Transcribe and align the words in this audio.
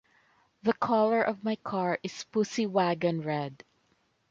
The 0.63 0.73
color 0.73 1.21
of 1.21 1.43
my 1.43 1.57
car 1.57 1.99
is 2.01 2.23
pussy 2.23 2.65
waggon 2.65 3.21
red. 3.21 3.63